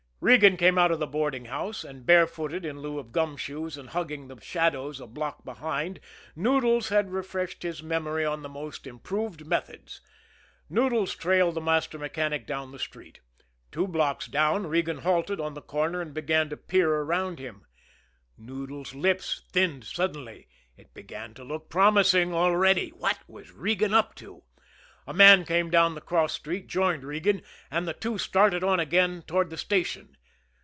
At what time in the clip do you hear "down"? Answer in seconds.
12.45-12.71, 14.27-14.67, 25.71-25.95